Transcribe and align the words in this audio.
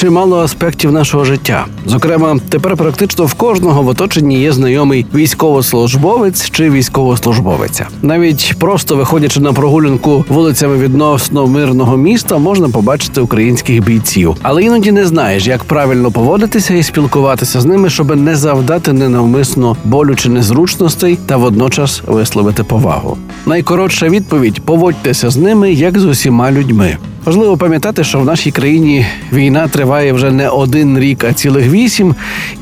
чимало 0.00 0.38
аспектів 0.38 0.92
нашого 0.92 1.24
життя. 1.24 1.66
Зокрема, 1.86 2.36
тепер 2.48 2.76
практично 2.76 3.24
в 3.24 3.34
кожного 3.34 3.82
в 3.82 3.88
оточенні 3.88 4.40
є 4.40 4.52
знайомий 4.52 5.06
військовослужбовець 5.14 6.50
чи 6.50 6.70
військовослужбовиця. 6.70 7.88
Навіть 8.02 8.54
просто 8.58 8.96
виходячи 8.96 9.40
на 9.40 9.52
прогулянку 9.52 10.24
вулицями 10.28 10.76
відносно 10.78 11.46
мирного 11.46 11.96
міста, 11.96 12.38
можна 12.38 12.68
побачити 12.68 13.20
українських 13.20 13.84
бійців, 13.84 14.36
але 14.42 14.62
іноді 14.62 14.92
не 14.92 15.06
знаєш, 15.06 15.46
як 15.46 15.64
правильно 15.64 16.10
поводитися 16.10 16.74
і 16.74 16.82
спілкуватися 16.82 17.60
з 17.60 17.64
ними, 17.64 17.90
щоб 17.90 18.16
не 18.16 18.36
завдати 18.36 18.92
ненавмисно 18.92 19.76
болю 19.84 20.14
чи 20.16 20.28
незручностей 20.28 21.18
та 21.26 21.36
водночас 21.36 22.02
висловити 22.06 22.64
повагу. 22.64 23.16
Найкоротша 23.46 24.08
відповідь: 24.08 24.60
поводьтеся 24.60 25.30
з 25.30 25.36
ними 25.36 25.72
як 25.72 25.98
з 25.98 26.04
усіма 26.04 26.52
людьми. 26.52 26.96
Важливо 27.24 27.56
пам'ятати, 27.56 28.04
що 28.04 28.20
в 28.20 28.24
нашій 28.24 28.50
країні 28.50 29.06
війна 29.32 29.68
триває 29.68 30.12
вже 30.12 30.30
не 30.30 30.48
один 30.48 30.98
рік, 30.98 31.24
а 31.24 31.32
цілих 31.32 31.68
вісім. 31.70 32.14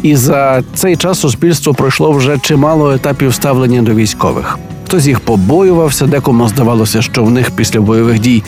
І 0.03 0.17
за 0.17 0.63
цей 0.75 0.97
час 0.97 1.21
суспільство 1.21 1.75
пройшло 1.75 2.13
вже 2.13 2.39
чимало 2.39 2.93
етапів 2.93 3.35
ставлення 3.35 3.83
до 3.83 3.95
військових. 3.95 4.59
Хтось 4.87 5.07
їх 5.07 5.21
побоювався, 5.21 6.07
декому 6.07 6.49
здавалося, 6.49 7.03
що 7.03 7.25
в 7.25 7.31
них 7.31 7.51
після 7.51 7.81
бойових 7.81 8.19
дій 8.19 8.43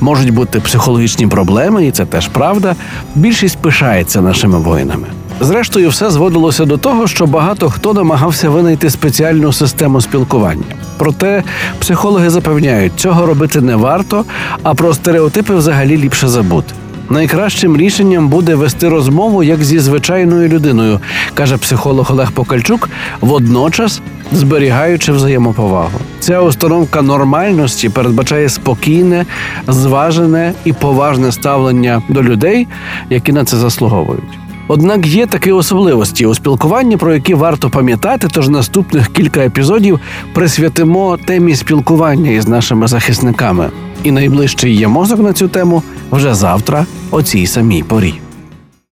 можуть 0.00 0.30
бути 0.30 0.60
психологічні 0.60 1.26
проблеми, 1.26 1.86
і 1.86 1.90
це 1.90 2.06
теж 2.06 2.28
правда. 2.28 2.76
Більшість 3.14 3.58
пишається 3.58 4.20
нашими 4.20 4.58
воїнами. 4.58 5.06
Зрештою, 5.42 5.88
все 5.88 6.10
зводилося 6.10 6.64
до 6.64 6.76
того, 6.76 7.06
що 7.06 7.26
багато 7.26 7.70
хто 7.70 7.94
намагався 7.94 8.50
винайти 8.50 8.90
спеціальну 8.90 9.52
систему 9.52 10.00
спілкування. 10.00 10.64
Проте 10.98 11.42
психологи 11.78 12.30
запевняють, 12.30 12.92
цього 12.96 13.26
робити 13.26 13.60
не 13.60 13.76
варто, 13.76 14.24
а 14.62 14.74
про 14.74 14.94
стереотипи 14.94 15.54
взагалі 15.54 15.96
ліпше 15.96 16.28
забути. 16.28 16.74
Найкращим 17.10 17.76
рішенням 17.76 18.28
буде 18.28 18.54
вести 18.54 18.88
розмову 18.88 19.42
як 19.42 19.64
зі 19.64 19.78
звичайною 19.78 20.48
людиною, 20.48 21.00
каже 21.34 21.56
психолог 21.56 22.12
Олег 22.12 22.32
Покальчук, 22.32 22.90
водночас 23.20 24.00
зберігаючи 24.32 25.12
взаємоповагу. 25.12 25.98
Ця 26.20 26.40
установка 26.40 27.02
нормальності 27.02 27.88
передбачає 27.88 28.48
спокійне, 28.48 29.26
зважене 29.68 30.52
і 30.64 30.72
поважне 30.72 31.32
ставлення 31.32 32.02
до 32.08 32.22
людей, 32.22 32.68
які 33.10 33.32
на 33.32 33.44
це 33.44 33.56
заслуговують. 33.56 34.38
Однак 34.68 35.06
є 35.06 35.26
такі 35.26 35.52
особливості 35.52 36.26
у 36.26 36.34
спілкуванні, 36.34 36.96
про 36.96 37.14
які 37.14 37.34
варто 37.34 37.70
пам'ятати, 37.70 38.28
тож 38.32 38.48
наступних 38.48 39.08
кілька 39.08 39.40
епізодів 39.40 40.00
присвятимо 40.34 41.18
темі 41.24 41.54
спілкування 41.54 42.30
із 42.30 42.48
нашими 42.48 42.86
захисниками. 42.86 43.70
І 44.04 44.10
найближчий 44.10 44.76
є 44.76 44.88
мозок 44.88 45.20
на 45.20 45.32
цю 45.32 45.48
тему 45.48 45.82
вже 46.12 46.34
завтра, 46.34 46.86
о 47.10 47.22
цій 47.22 47.46
самій 47.46 47.82
порі. 47.82 48.14